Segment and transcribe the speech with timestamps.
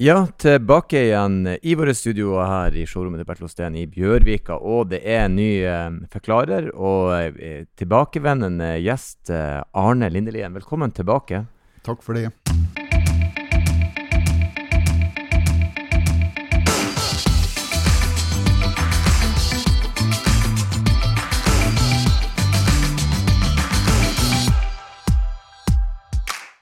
[0.00, 4.54] Ja, tilbake igjen i våre studioer her i showrommet til Bertil Osten i Bjørvika.
[4.54, 10.54] Og det er en ny eh, forklarer og eh, tilbakevendende gjest, eh, Arne Lindelien.
[10.54, 11.40] Velkommen tilbake.
[11.82, 12.30] Takk for det.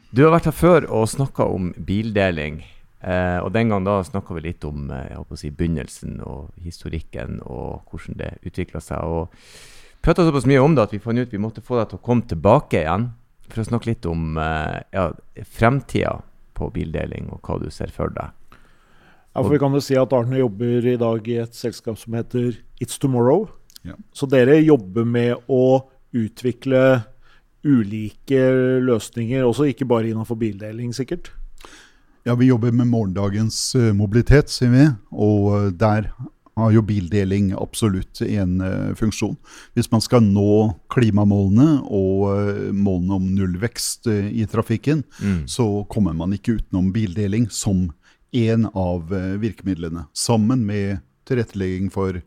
[0.08, 2.62] Du har vært her før og snakka om bildeling.
[3.06, 6.16] Eh, og den gang da snakka vi litt om eh, jeg håper å si, begynnelsen
[6.26, 9.06] og historikken og hvordan det utvikla seg.
[9.06, 12.00] Og prata såpass mye om det at vi fant ut vi måtte få deg til
[12.00, 13.12] å komme tilbake igjen
[13.46, 15.06] for å snakke litt om eh, ja,
[15.46, 16.16] fremtida
[16.56, 18.34] på bildeling og hva du ser for deg.
[19.36, 22.16] Ja, for Vi kan jo si at Arne jobber i dag i et selskap som
[22.16, 23.46] heter It's Tomorrow.
[23.86, 23.94] Ja.
[24.16, 25.86] Så dere jobber med å
[26.16, 27.04] utvikle
[27.66, 28.40] ulike
[28.82, 31.30] løsninger, også ikke bare innenfor bildeling, sikkert?
[32.26, 34.86] Ja, Vi jobber med morgendagens uh, mobilitet, sier vi.
[35.14, 36.08] Og uh, der
[36.58, 39.36] har jo bildeling absolutt en uh, funksjon.
[39.78, 45.46] Hvis man skal nå klimamålene og målene om nullvekst i trafikken, Mm.
[45.46, 47.92] så kommer man ikke utenom bildeling som
[48.34, 49.06] en av
[49.40, 50.08] virkemidlene.
[50.12, 50.98] Sammen med
[51.30, 52.18] tilrettelegging for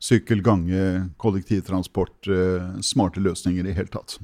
[0.00, 2.24] sykkel, gange, kollektivtransport,
[2.82, 4.16] smarte løsninger i hele tatt.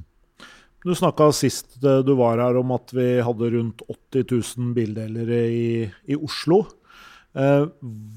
[0.86, 5.40] Du snakka sist eh, du var her om at vi hadde rundt 80 000 bildelere
[5.50, 5.70] i,
[6.06, 6.62] i Oslo.
[7.34, 7.64] Eh,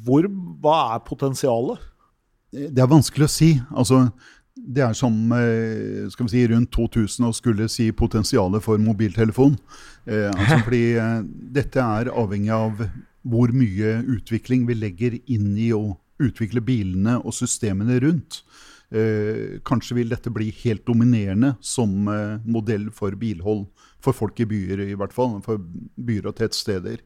[0.06, 0.28] hvor,
[0.62, 1.90] hva er potensialet?
[2.52, 3.50] Det er vanskelig å si.
[3.72, 4.03] Altså,
[4.56, 9.56] det er som eh, skal vi si, rundt 2000 å skulle si potensialet for mobiltelefon.
[10.06, 11.18] Eh, altså fordi eh,
[11.58, 12.86] dette er avhengig av
[13.22, 18.42] hvor mye utvikling vi legger inn i å utvikle bilene og systemene rundt.
[18.92, 23.70] Eh, kanskje vil dette bli helt dominerende som eh, modell for bilhold.
[24.03, 25.38] For folk i byer, i hvert fall.
[25.45, 25.61] For
[25.95, 27.00] byer og tettsteder.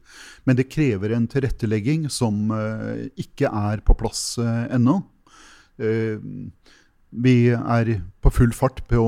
[0.48, 5.02] Men det krever en tilrettelegging som eh, ikke er på plass ennå.
[5.76, 7.90] Vi er
[8.24, 9.02] på full fart på,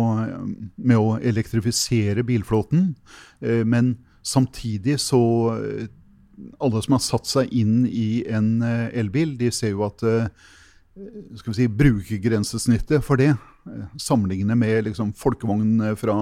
[0.77, 2.91] med å elektrifisere bilflåten.
[3.41, 5.23] Men samtidig så
[6.61, 10.05] Alle som har satt seg inn i en elbil, de ser jo at
[11.39, 13.35] skal vi si, brukergrensesnittet for det,
[14.01, 16.17] sammenlignet med liksom, folkevogn fra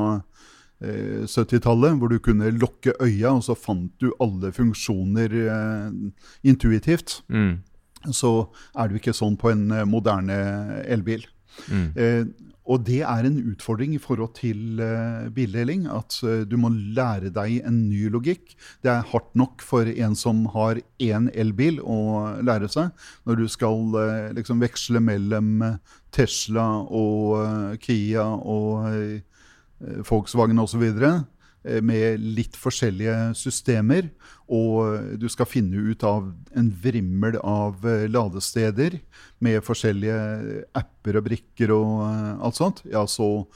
[0.82, 5.88] eh, 70-tallet, hvor du kunne lukke øya, og så fant du alle funksjoner eh,
[6.44, 7.58] intuitivt, Mm.
[8.12, 11.24] så er det jo ikke sånn på en eh, moderne elbil.
[11.70, 11.88] Mm.
[11.96, 15.86] Eh, og det er en utfordring i forhold til eh, bildeling.
[15.86, 18.56] At eh, du må lære deg en ny logikk.
[18.82, 21.98] Det er hardt nok for en som har én elbil å
[22.42, 22.90] lære seg.
[23.26, 25.62] Når du skal eh, liksom veksle mellom
[26.16, 29.22] Tesla og Kia og
[30.08, 30.82] Volkswagen osv.
[30.82, 31.22] eh,
[31.82, 34.10] Med litt forskjellige systemer.
[34.46, 39.00] Og eh, du skal finne ut av en vrimmel av eh, ladesteder
[39.42, 40.18] med forskjellige
[40.78, 43.46] apper og brikker og eh, alt sånt, ja, så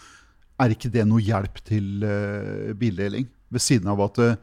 [0.60, 3.30] er ikke det noe hjelp til eh, bildeling.
[3.50, 4.36] Ved siden av at eh,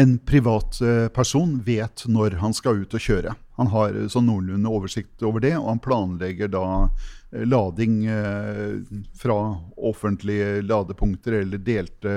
[0.00, 3.34] en privatperson vet når han skal ut og kjøre.
[3.60, 8.80] Han har eh, sånn noenlunde oversikt over det, og han planlegger da eh, lading eh,
[9.14, 9.38] fra
[9.76, 12.14] offentlige ladepunkter eller delte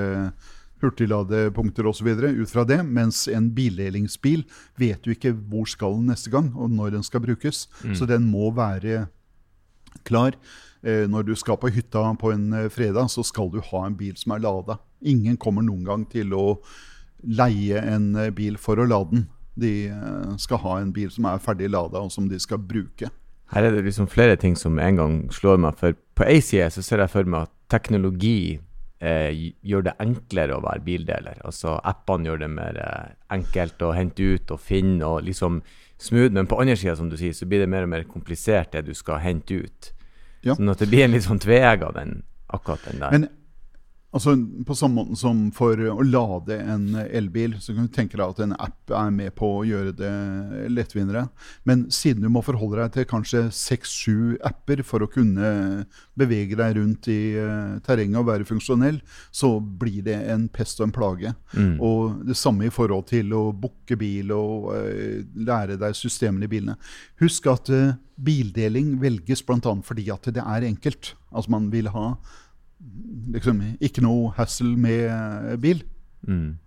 [0.84, 2.08] hurtigladepunkter osv.
[2.08, 4.44] ut fra det, mens en bildelingsbil
[4.76, 7.68] vet jo ikke hvor skal den neste gang, og når den skal brukes.
[7.96, 9.08] Så den må være
[10.04, 10.36] klar.
[10.84, 13.96] Eh, når du skal på hytta på en eh, fredag, så skal du ha en
[13.96, 14.80] bil som er lada.
[15.00, 16.60] Ingen kommer noen gang til å
[17.24, 19.28] leie en eh, bil for å lade den.
[19.56, 23.08] De eh, skal ha en bil som er ferdig lada, og som de skal bruke.
[23.54, 25.78] Her er det liksom flere ting som en gang slår meg.
[25.80, 28.60] For på én side så ser jeg for meg at teknologi
[29.04, 31.40] eh, gjør det enklere å være bildeler.
[31.46, 35.62] Altså appene gjør det mer eh, enkelt å hente ut og finne og liksom
[36.02, 36.34] smooth.
[36.34, 38.88] Men på andre sida, som du sier, så blir det mer og mer komplisert det
[38.90, 39.94] du skal hente ut.
[40.44, 40.58] Ja.
[40.58, 42.22] Sånn at det blir en litt sånn tveegga den
[42.54, 43.14] akkurat den der.
[43.16, 43.30] Men
[44.14, 44.36] altså,
[44.68, 48.42] på samme måte som for å lade en elbil, så kan du tenke deg at
[48.46, 50.14] en app er med på å gjøre det
[50.72, 51.26] lettvinnere.
[51.68, 55.86] Men siden du må forholde deg til kanskje seks-sju apper for å kunne
[56.20, 59.02] bevege deg rundt i eh, terrenget og være funksjonell,
[59.34, 61.34] så blir det en pest og en plage.
[61.58, 61.76] Mm.
[61.84, 66.54] Og det samme i forhold til å booke bil og eh, lære deg systemene i
[66.54, 66.78] bilene.
[67.24, 69.74] Husk at eh, bildeling velges bl.a.
[69.84, 71.16] fordi at det er enkelt.
[71.34, 72.14] Altså man vil ha
[73.34, 75.84] liksom, ikke noe hassle med eh, bil.
[76.28, 76.58] Mm.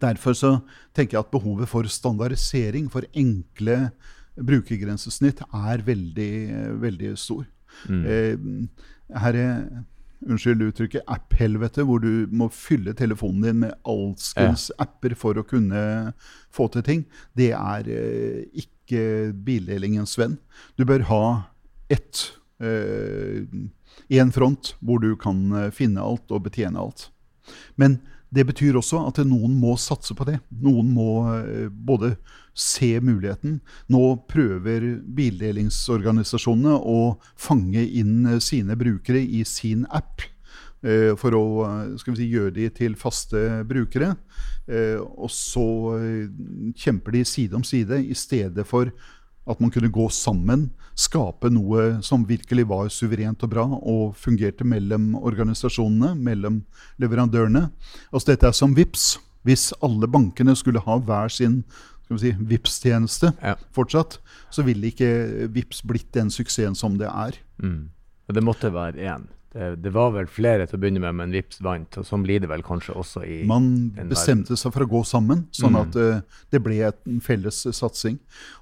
[0.00, 0.52] Derfor så
[0.96, 3.90] tenker jeg at behovet for standardisering, for enkle
[4.36, 7.44] brukergrensesnitt, er veldig, eh, veldig stor.
[7.88, 8.06] Mm.
[8.06, 9.84] Eh, her er
[10.26, 16.12] unnskyld uttrykket, app-helvete, hvor du må fylle telefonen din med alskens apper for å kunne
[16.50, 17.04] få til ting,
[17.36, 20.38] det er eh, ikke bildelingens venn.
[20.78, 21.24] Du bør ha
[21.90, 22.32] ett
[24.08, 27.08] én front hvor du kan eh, finne alt og betjene alt.
[27.76, 28.00] Men
[28.34, 30.40] det betyr også at noen må satse på det.
[30.62, 32.16] Noen må eh, både
[32.56, 33.60] se muligheten.
[33.92, 40.24] Nå prøver bildelingsorganisasjonene å fange inn eh, sine brukere i sin app.
[40.86, 41.42] For å
[41.98, 44.12] si, gjøre de til faste brukere.
[45.16, 45.64] Og så
[46.78, 48.92] kjemper de side om side i stedet for
[49.46, 54.66] at man kunne gå sammen, skape noe som virkelig var suverent og bra, og fungerte
[54.66, 56.62] mellom organisasjonene, mellom
[57.02, 57.68] leverandørene.
[58.10, 59.16] Altså Dette er som VIPS.
[59.46, 61.60] Hvis alle bankene skulle ha hver sin
[62.06, 63.56] skal vi si, VIPS-tjeneste ja.
[63.74, 64.20] fortsatt,
[64.54, 65.08] så ville ikke
[65.50, 67.38] VIPS blitt den suksessen som det er.
[67.62, 67.88] Mm.
[68.30, 69.26] Det måtte være én.
[69.56, 71.96] Det, det, var vel flere til å begynne med, men Vips vant.
[71.96, 75.46] og Sånn blir det vel kanskje også i Man bestemte seg for å gå sammen,
[75.56, 75.78] sånn mm.
[75.80, 78.18] at uh, det ble en felles uh, satsing.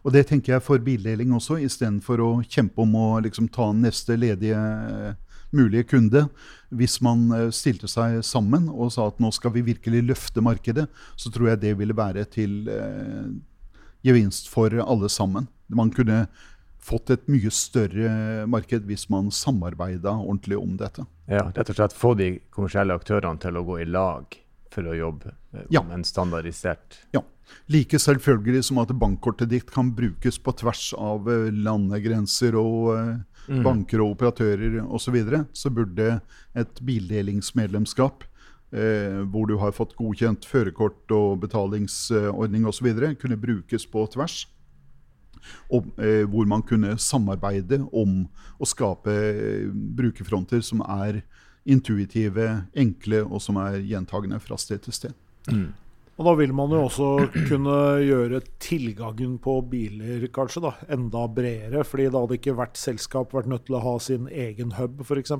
[0.06, 4.14] Og det tenker jeg for bildeling også, istedenfor å kjempe om å liksom, ta neste
[4.20, 6.28] ledige uh, mulige kunde.
[6.70, 10.86] Hvis man stilte seg sammen og sa at nå skal vi virkelig løfte markedet,
[11.18, 12.70] så tror jeg det ville være til
[14.04, 15.46] gevinst for alle sammen.
[15.70, 16.24] Man kunne
[16.84, 21.06] fått et mye større marked hvis man samarbeida ordentlig om dette.
[21.30, 24.36] Ja, rett og slett få de kommersielle aktørene til å gå i lag
[24.74, 25.84] for å jobbe om ja.
[25.94, 27.22] en standardisert Ja.
[27.68, 33.10] Like selvfølgelig som at bankkortet ditt kan brukes på tvers av eh, landegrenser og uh,
[33.52, 33.60] mm.
[33.66, 36.06] banker og operatører osv., så, videre, så burde
[36.56, 38.24] et bildelingsmedlemskap
[38.74, 42.88] Eh, hvor du har fått godkjent førerkort og betalingsordning osv.,
[43.20, 44.48] kunne brukes på tvers
[45.70, 48.24] og, eh, hvor man kunne samarbeide om
[48.58, 51.22] å skape eh, brukerfronter som er
[51.64, 55.16] intuitive, enkle og som er gjentagende fra sted til sted.
[55.48, 55.72] Mm.
[56.14, 57.08] Og Da vil man jo også
[57.50, 57.76] kunne
[58.06, 61.84] gjøre tilgangen på biler kanskje da, enda bredere.
[61.84, 65.32] fordi da hadde ikke hvert selskap vært nødt til å ha sin egen hub, f.eks.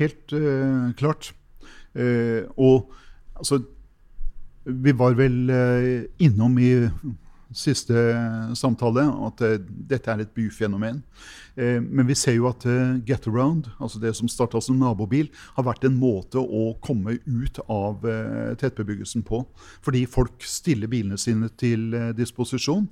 [0.00, 1.32] Helt uh, klart.
[1.96, 2.92] Uh, og
[3.36, 3.62] altså
[4.64, 6.72] Vi var vel uh, innom i
[7.56, 7.94] siste
[8.58, 9.54] samtale, at uh,
[9.90, 11.00] dette er et byfenomen.
[11.56, 12.66] Uh, men vi ser jo at
[13.06, 17.60] Get Around, altså det som starta som nabobil, har vært en måte å komme ut
[17.68, 18.04] av
[18.60, 19.42] tettbebyggelsen på.
[19.84, 22.88] Fordi folk stiller bilene sine til disposisjon.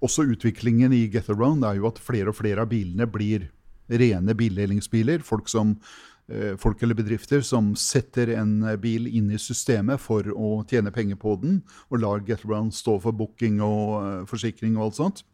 [0.00, 3.48] også utviklingen i Get Around er jo at flere og flere av bilene blir
[3.88, 5.24] rene bildelingsbiler.
[5.24, 6.17] Folk som Eh,
[6.60, 11.16] folk eller bedrifter som setter en eh, bil inn i systemet for å tjene penger
[11.20, 15.24] på den, og lar GetAround stå for booking og eh, forsikring og alt sånt.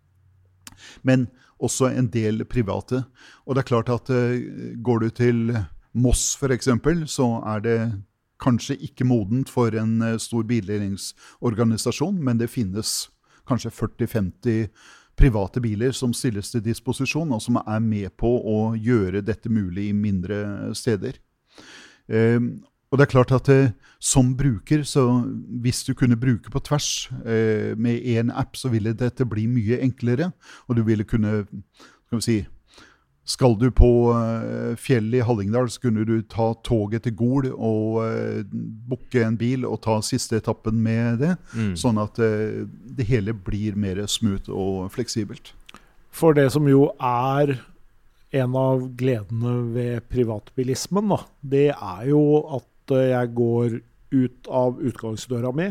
[1.02, 3.04] Men også en del private.
[3.46, 4.10] Og det er klart at
[4.84, 5.54] går du til
[5.94, 6.66] Moss f.eks.,
[7.06, 7.78] så er det
[8.42, 13.04] kanskje ikke modent for en stor bildelingsorganisasjon, men det finnes
[13.48, 14.66] kanskje 40-50
[15.16, 19.88] private biler som stilles til disposisjon, og som er med på å gjøre dette mulig
[19.90, 21.18] i mindre steder.
[22.08, 22.40] Eh,
[22.94, 23.72] og det er klart at eh,
[24.04, 25.24] Som bruker, så
[25.62, 29.78] hvis du kunne bruke på tvers eh, med én app, så ville dette bli mye
[29.80, 30.30] enklere.
[30.68, 31.46] Og du ville kunne
[32.04, 32.36] skal vi si,
[33.24, 38.02] skal du på uh, fjellet i Hallingdal, så kunne du ta toget til Gol og
[38.04, 38.42] uh,
[38.88, 41.32] booke en bil og ta siste etappen med det.
[41.56, 41.72] Mm.
[41.80, 45.54] Sånn at uh, det hele blir mer smooth og fleksibelt.
[46.14, 47.56] For det som jo er
[48.34, 52.22] en av gledene ved privatbilismen, da, det er jo
[52.58, 53.78] at jeg går
[54.14, 55.70] ut av utgangsdøra mi,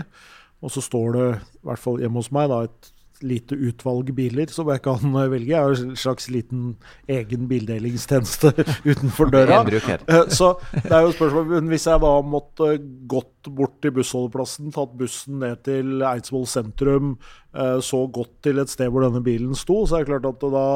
[0.64, 1.28] og så står det,
[1.62, 5.30] i hvert fall hjemme hos meg, da, et lite utvalg biler som jeg kan eh,
[5.32, 5.52] velge.
[5.54, 6.74] Jeg har en slags liten
[7.12, 8.54] egen bildelingstjeneste
[8.92, 9.62] utenfor døra.
[9.64, 12.70] Eh, så det er jo spørsmål Men Hvis jeg da måtte
[13.10, 17.16] gått bort til bussholdeplassen, tatt bussen ned til Eidsvoll sentrum,
[17.56, 20.44] eh, så gått til et sted hvor denne bilen sto, så er det klart at
[20.44, 20.68] det da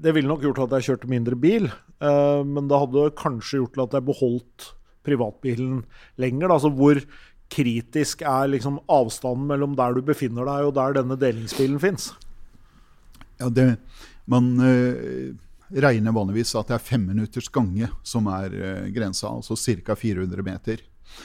[0.00, 1.66] det ville nok gjort at jeg kjørte mindre bil,
[2.00, 4.68] men det hadde kanskje gjort at jeg beholdt
[5.04, 5.82] privatbilen
[6.20, 6.52] lenger.
[6.54, 7.00] Altså hvor
[7.50, 12.10] kritisk er liksom avstanden mellom der du befinner deg, og der denne delingsbilen fins?
[13.40, 13.66] Ja, det,
[14.30, 15.32] man uh,
[15.70, 19.96] regner vanligvis at det er fem minutters gange som er uh, grensa, altså ca.
[19.98, 20.84] 400 meter.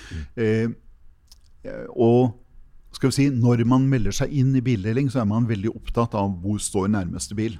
[0.10, 0.25] Mm.
[0.39, 2.36] Uh, og
[2.96, 6.15] skal vi si, når man melder seg inn i bildeling, så er man veldig opptatt
[6.15, 7.58] av hvor står nærmeste bil.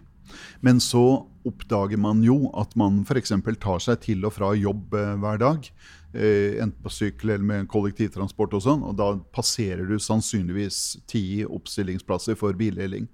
[0.66, 3.34] Men så oppdager man jo at man f.eks.
[3.62, 5.70] tar seg til og fra jobb eh, hver dag.
[6.16, 8.84] Eh, enten på sykkel eller med kollektivtransport og sånn.
[8.88, 13.10] Og da passerer du sannsynligvis ti oppstillingsplasser for bildeling.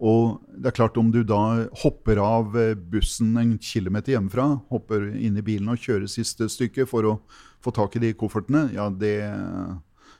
[0.00, 5.10] Og det er klart, om du da hopper av eh, bussen en kilometer hjemmefra, hopper
[5.12, 7.18] inn i bilen og kjører siste stykke for å
[7.64, 9.18] få tak i de koffertene, ja, det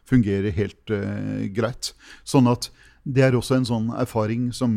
[0.07, 1.93] fungerer helt uh, greit.
[2.27, 2.69] Sånn at
[3.03, 4.77] det er også en sånn erfaring som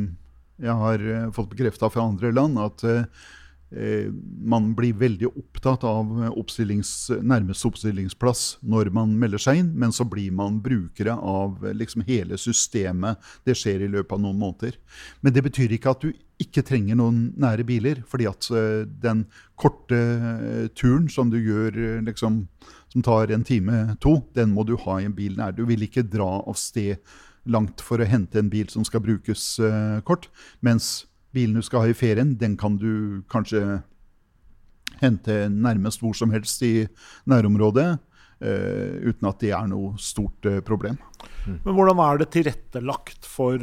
[0.62, 3.28] jeg har uh, fått bekrefta fra andre land, at uh,
[3.70, 10.08] man blir veldig opptatt av oppstillings, nærmeste oppstillingsplass når man melder seg inn, men så
[10.10, 13.22] blir man brukere av liksom hele systemet.
[13.46, 14.80] Det skjer i løpet av noen måneder.
[15.22, 16.10] Men det betyr ikke at du
[16.42, 18.50] ikke trenger noen nære biler, fordi at
[19.04, 19.26] den
[19.60, 20.02] korte
[20.74, 22.46] turen som du gjør liksom
[22.90, 25.54] som tar en time, to, den må du ha i en bil nær.
[25.54, 26.98] Du vil ikke dra av sted
[27.50, 29.60] langt for å hente en bil som skal brukes
[30.10, 30.26] kort.
[30.66, 31.06] Mens
[31.36, 33.82] bilen du skal ha i ferien, den kan du kanskje
[35.00, 36.88] hente nærmest hvor som helst i
[37.30, 38.00] nærområdet.
[38.40, 40.96] Uh, uten at det er noe stort uh, problem.
[41.44, 41.60] Mm.
[41.66, 43.60] Men hvordan er det tilrettelagt for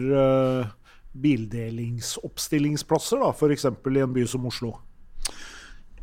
[1.16, 3.64] bildelingsoppstillingsplasser, f.eks.
[3.64, 4.76] i en by som Oslo?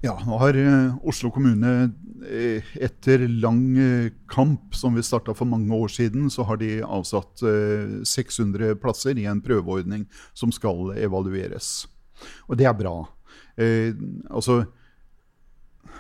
[0.04, 5.48] Ja, nå har uh, Oslo kommune uh, etter lang uh, kamp som vi starta for
[5.48, 7.40] mange år siden, så har de avsatt
[8.04, 10.04] 600 plasser i en prøveordning
[10.36, 11.86] som skal evalueres.
[12.52, 13.08] Og det er bra.
[14.30, 14.66] altså,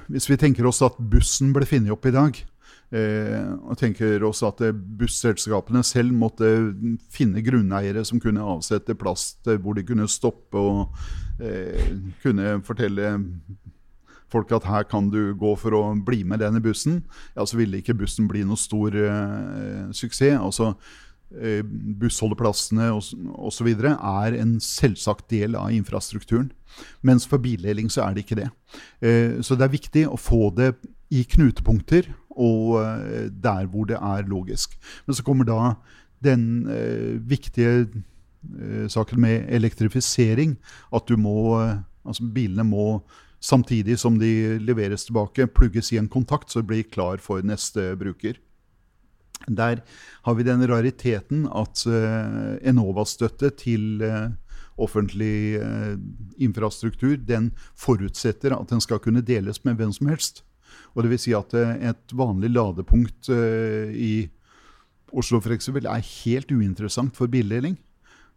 [0.07, 2.39] hvis vi tenker oss at bussen ble funnet opp i dag,
[2.93, 4.62] og tenker oss at
[5.00, 6.48] busselskapene selv måtte
[7.13, 10.93] finne grunneiere som kunne avsette plass hvor de kunne stoppe og
[12.24, 13.15] kunne fortelle
[14.34, 17.02] folk at her kan du gå for å bli med denne bussen,
[17.36, 20.40] ja, så ville ikke bussen bli noe stor uh, suksess.
[20.40, 20.74] Altså,
[21.38, 21.62] uh,
[22.02, 23.72] Bussholdeplassene osv.
[23.74, 26.52] er en selvsagt del av infrastrukturen.
[27.06, 28.50] Mens for bildeling så er det ikke det.
[29.04, 30.74] Uh, så det er viktig å få det
[31.13, 32.80] i knutepunkter og
[33.44, 34.72] der hvor det er logisk.
[35.06, 35.75] Men så kommer da
[36.25, 36.63] den
[37.30, 37.84] viktige
[38.90, 40.56] saken med elektrifisering.
[40.90, 41.60] At du må
[42.04, 42.88] Altså bilene må
[43.43, 48.39] samtidig som de leveres tilbake, plugges i en kontakt, så blir klar for neste bruker.
[49.47, 49.81] Der
[50.23, 54.31] har vi den rariteten at uh, Enova-støtte til uh,
[54.79, 56.00] offentlig uh,
[56.39, 60.45] infrastruktur den forutsetter at den skal kunne deles med hvem som helst.
[60.95, 64.29] Og det vil si at et vanlig ladepunkt i
[65.13, 67.77] Oslo for eksempel, er helt uinteressant for bildeling.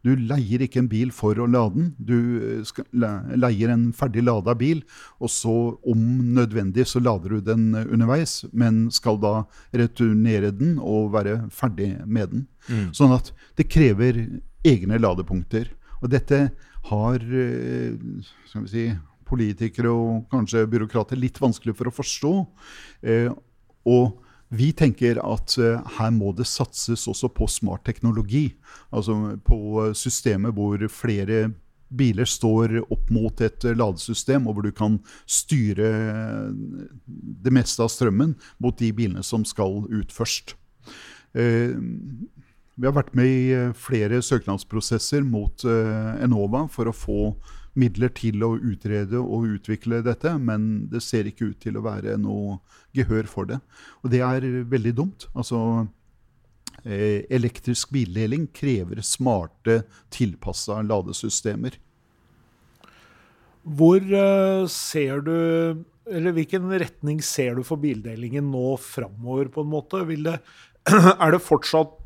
[0.04, 1.86] Du leier ikke en bil for å lade den.
[1.98, 2.16] Du
[2.60, 4.82] eh, leier en ferdig lada bil,
[5.18, 5.54] og så
[5.88, 6.04] om
[6.36, 9.34] nødvendig så lader du den eh, underveis, men skal da
[9.76, 12.46] returnere den og være ferdig med den.
[12.68, 12.86] Mm.
[12.96, 14.20] Sånn at det krever
[14.66, 15.72] egne ladepunkter.
[16.02, 16.42] Og dette
[16.90, 17.96] har eh,
[18.50, 18.86] skal vi si,
[19.26, 22.34] politikere og kanskje byråkrater litt vanskelig for å forstå.
[23.90, 28.50] og vi tenker at uh, her må det satses også på smart teknologi.
[28.94, 31.48] Altså på uh, systemet hvor flere
[31.96, 34.96] biler står opp mot et ladesystem, og hvor du kan
[35.30, 35.90] styre
[37.06, 40.56] det meste av strømmen mot de bilene som skal ut først.
[41.36, 47.20] vi har vært med i flere søknadsprosesser mot Enova for å få
[47.78, 52.16] midler til å utrede og utvikle dette, men det ser ikke ut til å være
[52.20, 52.58] noe
[52.96, 53.60] gehør for det.
[54.02, 55.28] Og det er veldig dumt.
[55.36, 55.86] Altså,
[56.84, 59.82] eh, elektrisk bildeling krever smarte,
[60.14, 61.76] tilpassa ladesystemer.
[63.66, 65.36] Hvor uh, ser du
[66.06, 69.48] eller Hvilken retning ser du for bildelingen nå framover?
[69.50, 70.04] på en måte?
[70.06, 70.36] Det,
[71.24, 71.96] er det fortsatt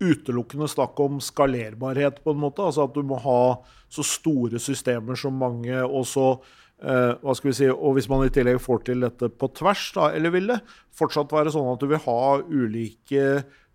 [0.00, 2.64] utelukkende snakk om skalerbarhet, på en måte?
[2.64, 3.42] Altså at du må ha
[3.90, 6.32] så store systemer som mange, og så
[6.80, 9.82] Uh, hva skal vi si, Og hvis man i tillegg får til dette på tvers,
[9.92, 10.62] da, eller vil det
[10.96, 13.24] fortsatt være sånn at du vil ha ulike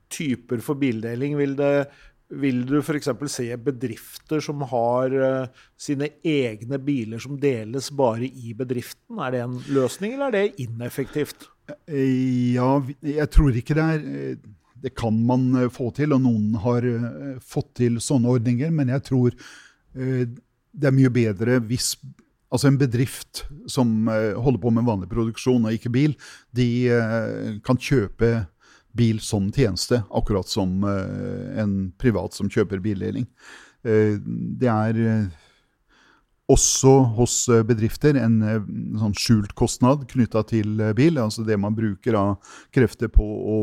[0.10, 1.36] typer for bildeling?
[1.38, 1.86] Vil, det,
[2.42, 3.12] vil du f.eks.
[3.30, 9.22] se bedrifter som har uh, sine egne biler som deles bare i bedriften?
[9.22, 11.46] Er det en løsning, eller er det ineffektivt?
[11.86, 12.72] Ja,
[13.06, 14.40] jeg tror ikke det er
[14.86, 18.70] det kan man eh, få til, og noen har uh, fått til sånne ordninger.
[18.70, 20.26] Men jeg tror uh,
[20.76, 21.96] det er mye bedre hvis
[22.54, 26.14] altså en bedrift som holder på med vanlig produksjon og ikke bil,
[26.56, 26.68] de
[27.66, 28.30] kan kjøpe
[28.96, 33.26] bil som tjeneste, akkurat som en privat som kjøper bildeling.
[33.84, 35.02] det er
[36.48, 37.36] også hos
[37.68, 38.40] bedrifter en
[39.02, 41.20] sånn skjult kostnad knytta til bil.
[41.20, 43.60] Altså det man bruker av krefter på å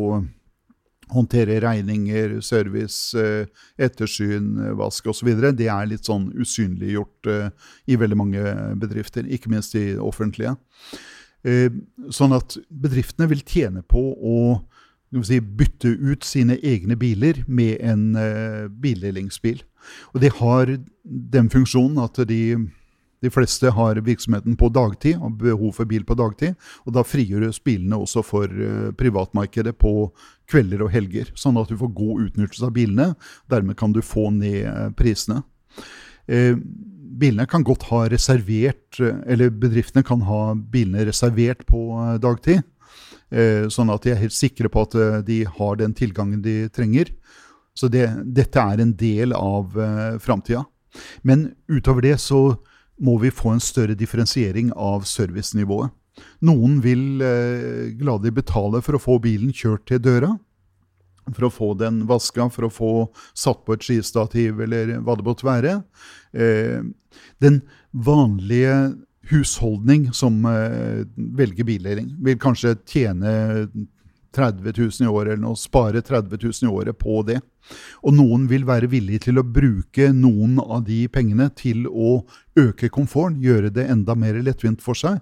[1.12, 3.46] håndtere regninger, service, eh,
[3.78, 5.30] ettersyn, eh, vask osv.
[5.56, 7.48] Det er litt sånn usynliggjort eh,
[7.86, 8.44] i veldig mange
[8.80, 10.56] bedrifter, ikke minst i offentlige.
[12.14, 14.36] Sånn at bedriftene vil tjene på å
[15.26, 18.04] si, bytte ut sine egne biler med en
[18.78, 19.64] bildelingsbil.
[20.14, 20.70] Og det har
[21.02, 22.70] den funksjonen at de
[23.22, 26.56] de fleste har virksomheten på dagtid og behov for bil på dagtid.
[26.86, 30.10] og Da frigjøres bilene også for uh, privatmarkedet på
[30.50, 31.30] kvelder og helger.
[31.38, 33.12] Sånn at du får god utnyttelse av bilene.
[33.50, 35.44] Dermed kan du få ned uh, prisene.
[36.26, 36.58] Uh,
[37.22, 41.84] bilene kan godt ha reservert, eller Bedriftene kan ha bilene reservert på
[42.22, 42.64] dagtid.
[43.72, 47.08] Sånn at de er helt sikre på at de har den tilgangen de trenger.
[47.76, 50.64] Så det, dette er en del av uh, framtida.
[51.24, 52.42] Men utover det så
[53.02, 55.92] må vi få en større differensiering av servicenivået.
[56.44, 60.34] Noen vil eh, gladelig betale for å få bilen kjørt til døra.
[61.30, 62.92] For å få den vaska, for å få
[63.38, 65.78] satt på et skistativ eller hva det måtte være.
[66.34, 66.82] Eh,
[67.42, 68.76] den vanlige
[69.30, 71.06] husholdning som eh,
[71.38, 73.32] velger bildeling, vil kanskje tjene
[74.34, 77.38] 30 000 i året eller noe, spare 30 000 i året på det.
[78.02, 82.22] Og noen vil være villige til å bruke noen av de pengene til å
[82.58, 85.20] øke komforten, gjøre det enda mer lettvint for seg.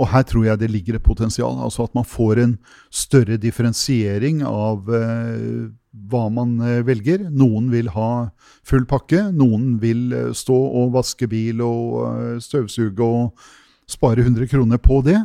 [0.00, 1.58] Og her tror jeg det ligger et potensial.
[1.62, 2.56] Altså at man får en
[2.90, 5.68] større differensiering av eh,
[6.10, 7.28] hva man eh, velger.
[7.30, 8.30] Noen vil ha
[8.66, 9.28] full pakke.
[9.36, 13.44] Noen vil eh, stå og vaske bil og eh, støvsuge og
[13.90, 15.20] spare 100 kroner på det.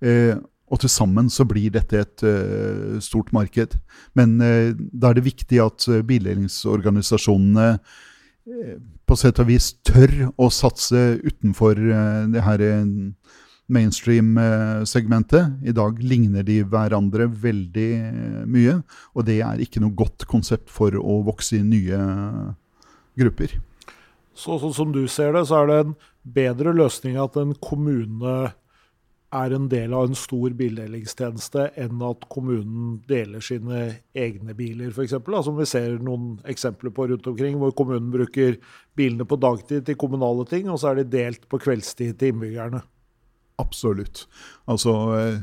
[0.00, 0.36] Eh,
[0.66, 3.76] og til sammen så blir dette et uh, stort marked.
[4.18, 10.32] Men uh, da er det viktig at uh, bildelingsorganisasjonene uh, på sett og vis tør
[10.34, 12.62] å satse utenfor det her
[13.70, 15.62] mainstream-segmentet.
[15.62, 17.90] I dag ligner de hverandre veldig
[18.50, 18.80] mye,
[19.14, 22.00] og det er ikke noe godt konsept for å vokse i nye
[23.14, 23.54] grupper.
[24.34, 25.94] Så, sånn som du ser det, så er det en
[26.36, 28.50] bedre løsning at en kommune
[29.34, 33.80] er en del av en stor bildelingstjeneste enn at kommunen deler sine
[34.16, 35.16] egne biler, f.eks.
[35.46, 38.58] Som vi ser noen eksempler på rundt omkring, hvor kommunen bruker
[38.98, 42.84] bilene på dagtid til kommunale ting, og så er de delt på kveldstid til innbyggerne.
[43.58, 44.26] Absolutt.
[44.68, 45.40] Altså, eh,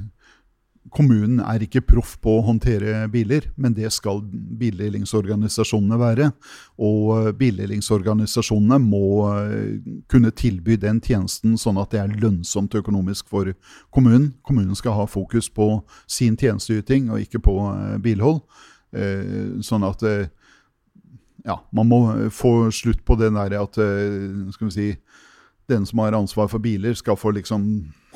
[0.94, 4.22] kommunen er ikke proff på å håndtere biler, men det skal
[4.60, 6.30] bildelingsorganisasjonene være.
[6.82, 9.80] Og eh, bildelingsorganisasjonene må eh,
[10.12, 13.52] kunne tilby den tjenesten sånn at det er lønnsomt økonomisk for
[13.94, 14.32] kommunen.
[14.46, 18.44] Kommunen skal ha fokus på sin tjenesteyting og ikke på eh, bilhold.
[19.66, 21.98] Sånn at ja, man må
[22.30, 23.80] få slutt på det der at
[24.54, 24.86] skal vi si,
[25.72, 27.68] den som har ansvar for biler, skal få liksom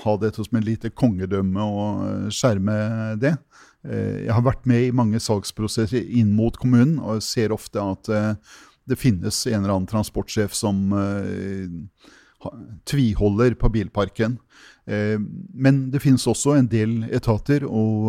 [0.04, 2.78] ha dette som et lite kongedømme og eh, skjerme
[3.22, 3.36] det.
[3.88, 8.12] Eh, jeg har vært med i mange salgsprosesser inn mot kommunen, og ser ofte at
[8.14, 8.34] eh,
[8.88, 10.94] det finnes en eller annen transportsjef som
[12.88, 14.38] tviholder på bilparken.
[14.88, 18.08] Men det finnes også en del etater og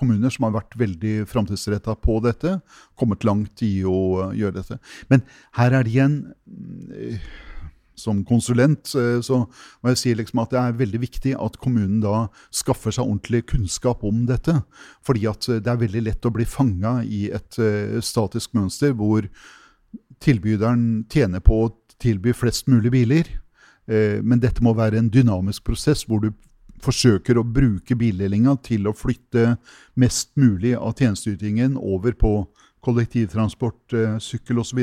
[0.00, 2.54] kommuner som har vært veldig framtidsretta på dette.
[2.96, 4.80] Kommet langt i å gjøre dette.
[5.12, 5.26] Men
[5.60, 6.16] her er det igjen
[7.96, 11.98] som konsulent, eh, så må jeg si liksom at det er veldig viktig at kommunen
[12.04, 14.58] da skaffer seg ordentlig kunnskap om dette.
[15.06, 19.26] Fordi at det er veldig lett å bli fanga i et uh, statisk mønster hvor
[20.22, 23.28] tilbyderen tjener på å tilby flest mulig biler.
[23.86, 26.32] Men dette må være en dynamisk prosess hvor du
[26.82, 29.54] forsøker å bruke bildelinga til å flytte
[29.94, 32.32] mest mulig av tjenesteytingen over på
[32.84, 34.82] kollektivtransport, sykkel osv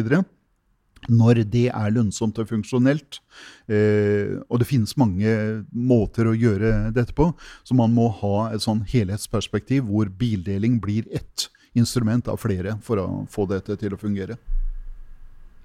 [1.11, 3.19] når det er lønnsomt og funksjonelt.
[3.67, 5.33] Eh, og det finnes mange
[5.71, 7.31] måter å gjøre dette på,
[7.63, 13.01] så man må ha et sånn helhetsperspektiv hvor bildeling blir ett instrument av flere for
[13.01, 14.37] å få dette til å fungere.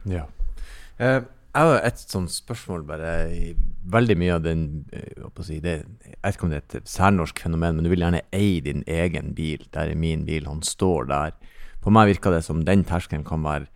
[0.08, 0.26] Ja.
[0.98, 3.12] Eh, jeg har et sånt spørsmål bare
[3.88, 7.40] Veldig mye av den eh, si, det, Jeg vet ikke om det er et særnorsk
[7.40, 9.64] fenomen, men du vil gjerne eie din egen bil.
[9.74, 11.34] Der er min bil, han står der.
[11.80, 13.70] På meg virker det som den terskelen kan være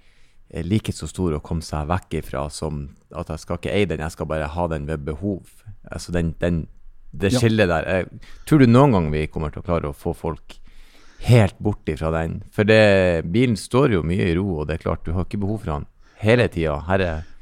[0.66, 2.84] like så stor å komme seg vekk ifra som
[3.16, 5.46] at jeg skal ikke eie den, jeg skal bare ha den ved behov.
[5.88, 6.66] Altså den, den,
[7.12, 7.88] det skillet der.
[7.88, 10.58] Jeg, tror du noen gang vi kommer til å klare å få folk
[11.24, 12.42] helt bort ifra den?
[12.52, 15.40] For det, bilen står jo mye i ro, og det er klart, du har ikke
[15.40, 15.88] behov for den
[16.22, 16.78] hele tida.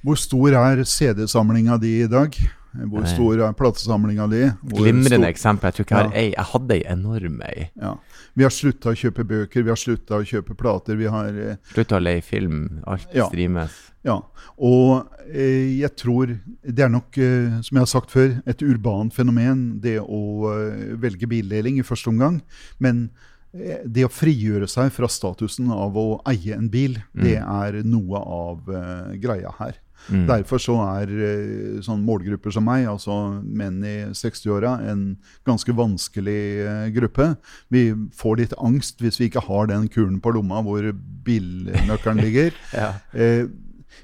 [0.07, 2.37] Hvor stor er CD-samlinga di i dag?
[2.73, 4.43] Hvor stor er platesamlinga di?
[4.71, 5.69] Glimrende eksempel.
[5.71, 6.27] Jeg tror ikke jeg har ei.
[6.37, 7.69] Jeg hadde ei enorm ei.
[7.83, 7.95] Ja.
[8.39, 10.99] Vi har slutta å kjøpe bøker, vi har slutta å kjøpe plater.
[11.01, 12.61] Vi har eh, Slutta å leie film.
[12.87, 13.27] Alt ja.
[13.27, 13.75] streames.
[14.07, 14.21] Ja.
[14.57, 16.31] Og eh, jeg tror
[16.63, 20.23] det er nok, eh, som jeg har sagt før, et urbant fenomen, det å
[20.55, 22.39] eh, velge bildeling i første omgang.
[22.79, 23.09] Men
[23.53, 27.25] eh, det å frigjøre seg fra statusen av å eie en bil, Mm.
[27.27, 29.75] det er noe av eh, greia her.
[30.09, 30.27] Mm.
[30.31, 35.05] Derfor så er eh, sånn målgrupper som meg, altså menn i 60-åra, en
[35.49, 37.33] ganske vanskelig eh, gruppe.
[37.73, 40.93] Vi får litt angst hvis vi ikke har den kulen på lomma hvor
[41.27, 42.57] bilnøkkelen ligger.
[42.75, 42.95] Ja.
[43.13, 43.51] Eh,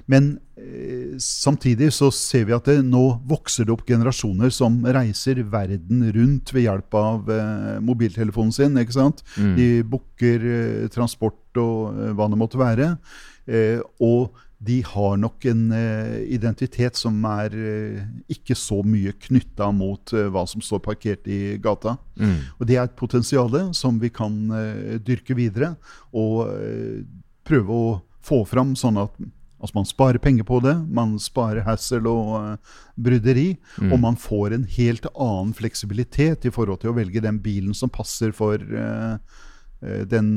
[0.05, 5.41] men eh, samtidig så ser vi at det nå vokser det opp generasjoner som reiser
[5.51, 8.77] verden rundt ved hjelp av eh, mobiltelefonen sin.
[8.79, 9.23] ikke sant?
[9.35, 9.53] Mm.
[9.57, 12.91] De booker eh, transport og hva det måtte være.
[14.03, 17.99] Og de har nok en uh, identitet som er uh,
[18.31, 21.97] ikke så mye knytta mot uh, hva som står parkert i gata.
[22.17, 22.39] Mm.
[22.57, 24.33] Og det er et potensial som vi kan
[25.05, 25.75] dyrke videre
[26.11, 26.49] og
[27.47, 27.91] prøve å
[28.25, 29.13] få fram sånn at
[29.57, 33.93] altså man sparer penger på det, man sparer hassle og bryderi, Mm.
[33.93, 37.89] og man får en helt annen fleksibilitet i forhold til å velge den bilen som
[37.89, 38.57] passer for
[39.77, 40.29] den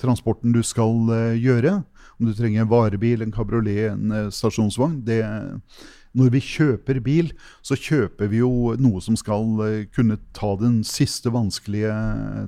[0.00, 1.82] transporten du skal gjøre.
[2.20, 4.98] Om du trenger en varebil, en kabriolet, en eh, stasjonsvogn.
[5.06, 5.22] Det,
[6.12, 10.80] når vi kjøper bil, så kjøper vi jo noe som skal eh, kunne ta den
[10.84, 11.94] siste vanskelige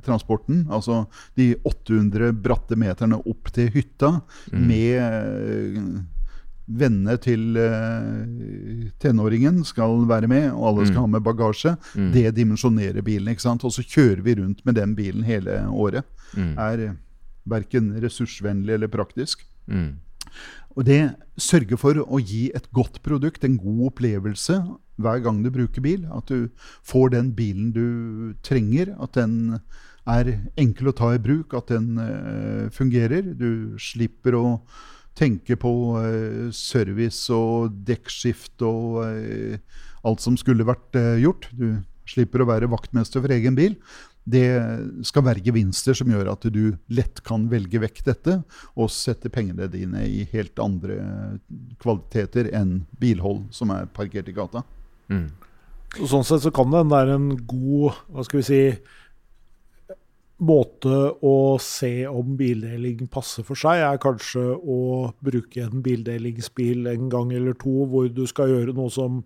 [0.05, 0.67] transporten.
[0.71, 1.07] Altså
[1.39, 4.21] de 800 bratte meterne opp til hytta
[4.53, 4.67] Mm.
[4.69, 6.03] med eh,
[6.73, 11.03] Vennene til uh, tenåringen skal være med, og alle skal Mm.
[11.03, 11.73] ha med bagasje.
[11.99, 12.13] Mm.
[12.15, 13.29] Det dimensjonerer bilen.
[13.29, 13.65] ikke sant?
[13.65, 16.05] Og så kjører vi rundt med den bilen hele året.
[16.37, 16.55] Mm.
[16.59, 16.97] Er
[17.45, 19.43] verken ressursvennlig eller praktisk.
[19.67, 20.01] Mm.
[20.77, 21.01] Og det
[21.41, 24.57] sørger for å gi et godt produkt, en god opplevelse
[25.03, 26.07] hver gang du bruker bil.
[26.15, 26.49] At du
[26.87, 29.59] får den bilen du trenger, at den
[30.09, 33.35] er enkel å ta i bruk, at den uh, fungerer.
[33.37, 34.47] Du slipper å
[35.19, 39.57] tenke på uh, service og dekkskift og uh,
[40.09, 41.51] alt som skulle vært gjort.
[41.55, 43.77] Du slipper å være vaktmester for egen bil.
[44.25, 44.47] Det
[45.07, 48.37] skal være gevinster som gjør at du lett kan velge vekk dette
[48.77, 50.99] og sette pengene dine i helt andre
[51.83, 54.63] kvaliteter enn bilhold som er parkert i gata.
[55.11, 55.27] Mm.
[55.99, 58.61] Så sånn sett så kan det være en god hva skal vi si,
[60.43, 64.79] måte å se om bildeling passer for seg, er kanskje å
[65.23, 69.23] bruke en bildelingsbil en gang eller to hvor du skal gjøre noe som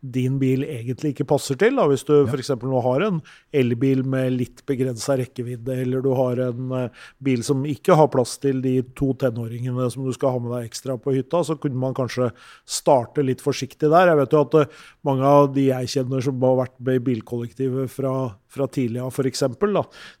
[0.00, 1.76] din bil egentlig ikke passer til.
[1.76, 1.86] Da.
[1.90, 2.32] Hvis du Ja.
[2.32, 2.50] f.eks.
[2.62, 3.20] nå har en
[3.52, 6.88] elbil med litt begrensa rekkevidde, eller du har en eh,
[7.22, 10.70] bil som ikke har plass til de to tenåringene som du skal ha med deg
[10.70, 12.30] ekstra på hytta, så kunne man kanskje
[12.64, 14.08] starte litt forsiktig der.
[14.08, 14.72] Jeg vet jo at eh,
[15.04, 18.14] mange av de jeg kjenner som har vært med i bilkollektivet fra,
[18.48, 19.44] fra tidlig av, f.eks.,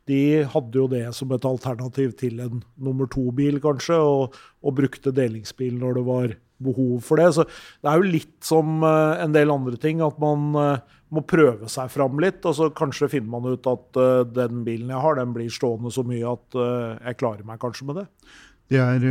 [0.06, 5.12] de hadde jo det som et alternativ til en nummer to-bil, kanskje, og, og brukte
[5.14, 7.28] delingsbil når det var behov for det.
[7.36, 11.24] Så det er jo litt som eh, en del andre ting, at man eh, må
[11.26, 15.04] prøve seg fram litt, og så kanskje finner man ut at eh, den bilen jeg
[15.04, 18.06] har, den blir stående så mye at jeg klarer meg kanskje med det.
[18.70, 19.02] Det er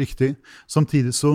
[0.00, 0.32] riktig.
[0.66, 1.30] Samtidig så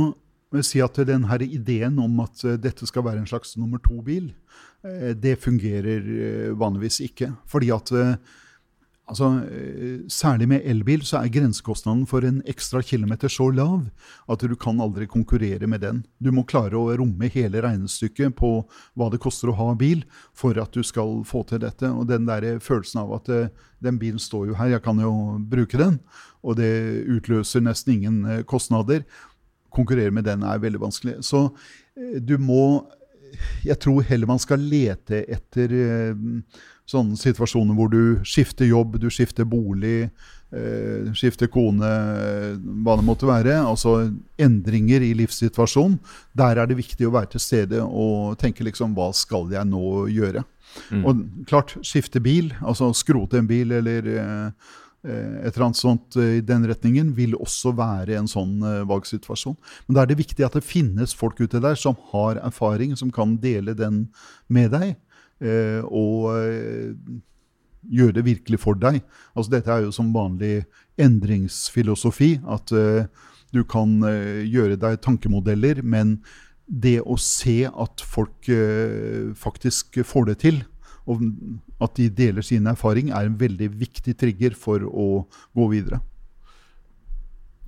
[0.50, 3.80] må jeg si at den her ideen om at dette skal være en slags nummer
[3.86, 4.34] to-bil,
[5.20, 7.30] det fungerer vanligvis ikke.
[7.52, 7.92] Fordi at
[9.10, 13.88] altså, eh, Særlig med elbil så er grensekostnaden for en ekstra kilometer så lav
[14.30, 16.04] at du kan aldri konkurrere med den.
[16.20, 18.52] Du må klare å romme hele regnestykket på
[18.98, 20.06] hva det koster å ha bil
[20.38, 21.90] for at du skal få til dette.
[21.90, 23.50] Og den der følelsen av at eh,
[23.84, 26.00] den bilen står jo her, jeg kan jo bruke den,
[26.44, 26.72] og det
[27.10, 29.06] utløser nesten ingen eh, kostnader.
[29.74, 31.20] Konkurrere med den er veldig vanskelig.
[31.26, 31.50] Så
[31.96, 32.86] du må
[33.62, 35.70] Jeg tror heller man skal lete etter
[36.90, 40.10] sånne situasjoner hvor du skifter jobb, du skifter bolig,
[40.52, 42.54] eh, skifter kone, eh,
[42.86, 43.60] hva det måtte være.
[43.62, 46.00] Altså endringer i livssituasjonen.
[46.34, 50.08] Der er det viktig å være til stede og tenke liksom hva skal jeg nå
[50.14, 50.46] gjøre?
[50.94, 51.06] Mm.
[51.06, 54.70] Og klart, skifte bil, altså skrote en bil eller eh,
[55.08, 59.58] eh, et eller annet sånt eh, i den retningen, vil også være en sånn valgsituasjon.
[59.88, 63.14] Men da er det viktig at det finnes folk ute der som har erfaring, som
[63.14, 64.08] kan dele den
[64.48, 64.98] med deg.
[65.42, 66.94] Eh, og eh,
[67.88, 69.02] gjøre det virkelig for deg.
[69.36, 70.64] Altså Dette er jo som vanlig
[71.00, 72.38] endringsfilosofi.
[72.48, 73.08] At eh,
[73.56, 76.20] du kan eh, gjøre deg tankemodeller, men
[76.70, 80.62] det å se at folk eh, faktisk får det til,
[81.10, 81.24] og
[81.82, 85.26] at de deler sin erfaring, er en veldig viktig trigger for å
[85.58, 86.04] gå videre.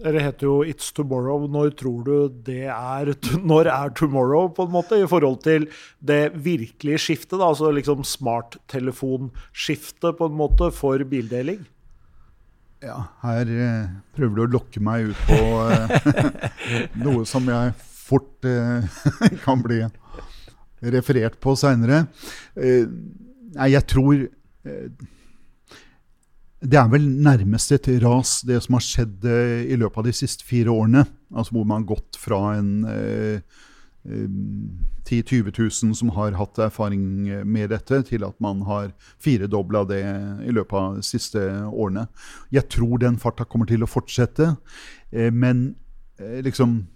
[0.01, 1.43] Dere heter jo It's Tomorrow.
[1.51, 3.11] Når tror du det er
[3.51, 5.67] Når er tomorrow, på en måte, i forhold til
[5.99, 7.39] det virkelige skiftet?
[7.39, 11.65] da, Altså liksom smarttelefonskiftet, på en måte, for bildeling?
[12.81, 15.37] Ja, her eh, prøver du å lokke meg ut på
[15.69, 15.89] eh,
[17.05, 18.81] noe som jeg fort eh,
[19.45, 19.85] kan bli
[20.81, 22.05] referert på seinere.
[22.57, 22.85] Eh,
[23.53, 24.87] nei, jeg tror eh,
[26.61, 30.13] det er vel nærmest et ras, det som har skjedd eh, i løpet av de
[30.13, 31.05] siste fire årene.
[31.33, 33.41] Altså Hvor man har gått fra en eh,
[34.03, 37.03] 10 000-20 000 som har hatt erfaring
[37.45, 40.01] med dette, til at man har firedobla det
[40.45, 42.07] i løpet av de siste årene.
[42.51, 44.55] Jeg tror den farta kommer til å fortsette,
[45.11, 45.75] eh, men
[46.19, 46.87] eh, liksom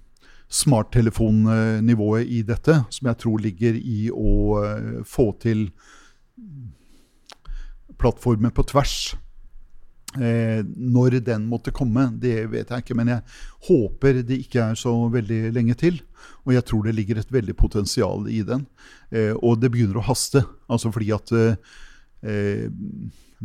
[0.49, 5.67] smarttelefonnivået i dette, som jeg tror ligger i å eh, få til
[7.97, 9.15] plattformer på tvers
[10.15, 12.97] Eh, når den måtte komme, det vet jeg ikke.
[12.97, 13.25] Men jeg
[13.67, 15.99] håper det ikke er så veldig lenge til.
[16.45, 18.65] Og jeg tror det ligger et veldig potensial i den.
[19.12, 20.45] Eh, og det begynner å haste.
[20.71, 21.60] Altså fordi at eh,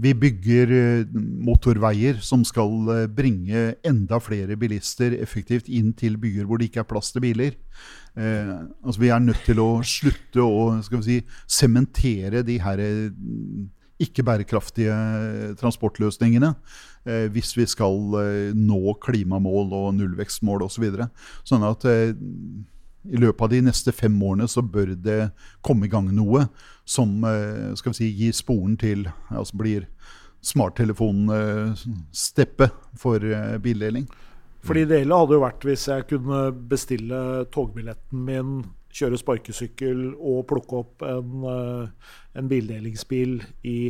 [0.01, 6.47] vi bygger eh, motorveier som skal eh, bringe enda flere bilister effektivt inn til byer
[6.47, 7.59] hvor det ikke er plass til biler.
[8.15, 8.55] Eh,
[8.85, 12.85] altså Vi er nødt til å slutte å skal si, sementere de her
[14.01, 14.97] ikke bærekraftige
[15.61, 16.55] transportløsningene
[17.05, 20.81] eh, hvis vi skal eh, nå klimamål og nullvekstmål osv.
[20.81, 21.11] Så videre.
[21.45, 22.15] sånn at eh,
[23.09, 25.31] i løpet av de neste fem årene så bør det
[25.65, 26.47] komme i gang noe
[26.89, 29.87] som eh, skal vi si, gir sporen til altså blir
[30.45, 34.07] smarttelefonsteppet eh, for eh, bildeling.
[34.65, 38.49] For det ideelle hadde jo vært hvis jeg kunne bestille togbilletten min
[38.95, 43.81] kjøre sparkesykkel og plukke opp en, eh, en bildelingsbil i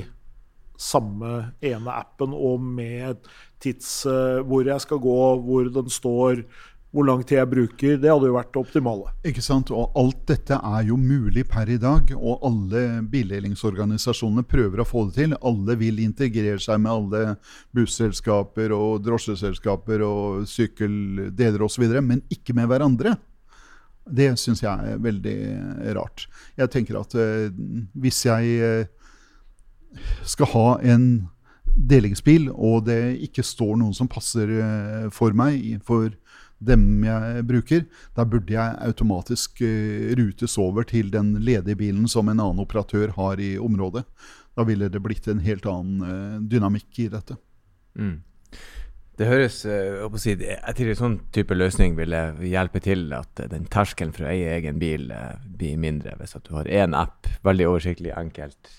[0.80, 3.28] samme ene appen og med
[3.60, 6.40] tids uh, hvor jeg skal gå, hvor den står,
[6.90, 7.98] hvor lang tid jeg bruker.
[8.00, 9.12] Det hadde jo vært det optimale.
[9.28, 9.70] Ikke sant?
[9.76, 12.82] Og alt dette er jo mulig per i dag, og alle
[13.12, 15.36] bildelingsorganisasjonene prøver å få det til.
[15.46, 17.36] Alle vil integrere seg med alle
[17.76, 23.18] busselskaper og drosjeselskaper og sykkeldeler osv., men ikke med hverandre.
[24.06, 25.36] Det syns jeg er veldig
[25.98, 26.26] rart.
[26.58, 27.50] Jeg tenker at uh,
[28.00, 31.06] hvis jeg uh, skal ha en
[31.70, 34.50] delingsbil, og det ikke står noen som passer
[35.14, 36.10] for meg, for
[36.58, 37.84] dem jeg bruker,
[38.18, 39.62] da burde jeg automatisk
[40.18, 44.02] rutes over til den ledige bilen som en annen operatør har i området.
[44.58, 47.38] Da ville det blitt en helt annen dynamikk i dette.
[47.94, 48.18] Mm.
[49.20, 53.66] Det høres eh, si, jeg tror en sånn type løsning ville hjelpe til at den
[53.68, 56.14] terskelen for å eie egen bil eh, blir mindre.
[56.16, 58.70] Hvis at du har én app, veldig oversiktlig, enkelt,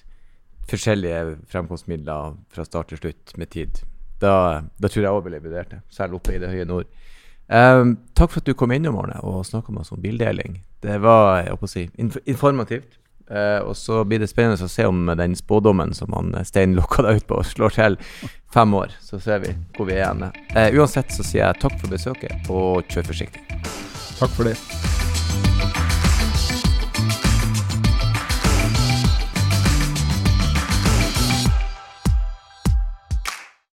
[0.71, 3.83] forskjellige fremkomstmidler fra start til slutt med tid.
[4.21, 4.33] Da,
[4.81, 6.89] da tror jeg òg ville vurdert det, selv oppe i det høye nord.
[7.51, 10.61] Um, takk for at du kom innom Arne, og snakka med oss om bildeling.
[10.81, 11.85] Det var jeg si,
[12.25, 12.97] informativt.
[13.31, 16.75] Uh, og så blir det spennende å se om den spådommen som han eh, Stein
[16.75, 17.95] lokka deg ut på, slår til
[18.51, 18.91] fem år.
[18.99, 20.27] Så ser vi hvor vi er igjen.
[20.51, 23.45] Uh, uansett så sier jeg takk for besøket, og kjør forsiktig.
[24.19, 24.57] Takk for det.